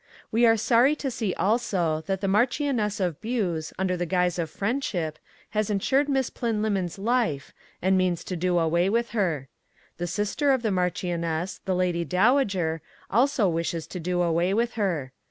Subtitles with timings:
[0.31, 4.49] We are sorry to see also that the Marchioness of Buse under the guise of
[4.49, 5.19] friendship
[5.51, 9.47] has insured Miss Plynlimmon's life and means to do away with her.
[9.97, 15.11] The sister of the Marchioness, the Lady Dowager, also wishes to do away with her.